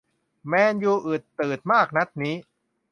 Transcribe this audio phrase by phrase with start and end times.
[0.47, 2.35] แมนยูอืดตืดมากนัดนี้